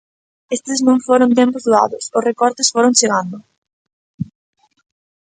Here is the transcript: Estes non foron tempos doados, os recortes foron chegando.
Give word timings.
Estes 0.55 0.79
non 0.87 0.97
foron 1.07 1.35
tempos 1.39 1.63
doados, 1.69 2.03
os 2.17 2.25
recortes 2.29 2.71
foron 2.73 2.97
chegando. 2.99 3.37